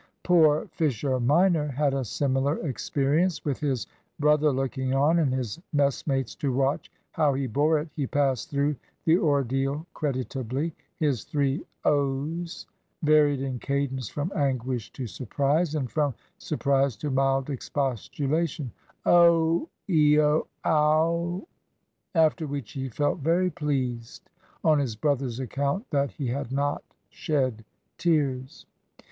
Poor 0.23 0.65
Fisher 0.71 1.19
minor 1.19 1.67
had 1.67 1.93
a 1.93 2.03
similar 2.03 2.57
experience. 2.67 3.45
With 3.45 3.59
his 3.59 3.85
brother 4.17 4.51
looking 4.51 4.95
on, 4.95 5.19
and 5.19 5.31
his 5.31 5.59
messmates 5.73 6.33
to 6.37 6.51
watch 6.51 6.91
how 7.11 7.35
he 7.35 7.45
bore 7.45 7.77
it, 7.77 7.87
he 7.95 8.07
passed 8.07 8.49
through 8.49 8.77
the 9.05 9.19
ordeal 9.19 9.85
creditably. 9.93 10.73
His 10.97 11.23
three 11.23 11.63
"Ohs" 11.85 12.65
varied 13.03 13.41
in 13.41 13.59
cadence 13.59 14.09
from 14.09 14.31
anguish 14.35 14.91
to 14.93 15.05
surprise, 15.05 15.75
and 15.75 15.87
from 15.91 16.15
surprise 16.39 16.95
to 16.97 17.11
mild 17.11 17.51
expostulation, 17.51 18.71
"Oh!" 19.05 19.69
"Ehee!" 19.87 20.43
"Ow!" 20.65 21.47
after 22.15 22.47
which 22.47 22.71
he 22.71 22.89
felt 22.89 23.19
very 23.19 23.51
pleased, 23.51 24.31
on 24.63 24.79
his 24.79 24.95
brother's 24.95 25.39
account, 25.39 25.87
that 25.91 26.09
he 26.09 26.25
had 26.25 26.51
not 26.51 26.81
shed 27.09 27.63
tears. 27.99 28.65